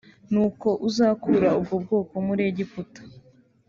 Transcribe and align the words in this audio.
ni 0.31 0.39
uko 0.45 0.69
uzakura 0.87 1.49
ubwo 1.59 1.75
bwoko 1.83 2.15
muri 2.27 2.41
Egiputa 2.49 3.01